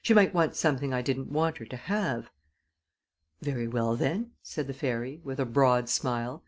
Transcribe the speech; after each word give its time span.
She 0.00 0.14
might 0.14 0.32
want 0.32 0.54
something 0.54 0.94
I 0.94 1.02
didn't 1.02 1.32
want 1.32 1.58
her 1.58 1.64
to 1.64 1.76
have." 1.76 2.30
"Very 3.40 3.66
well, 3.66 3.96
then," 3.96 4.30
said 4.40 4.68
the 4.68 4.74
fairy, 4.74 5.20
with 5.24 5.40
a 5.40 5.44
broad 5.44 5.88
smile. 5.88 6.44